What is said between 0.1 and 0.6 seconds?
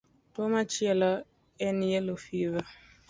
Tuwo